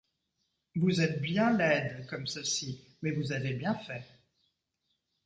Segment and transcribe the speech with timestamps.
[0.75, 4.03] Vous êtes bien laides comme ceci, mais vous avez bien fait.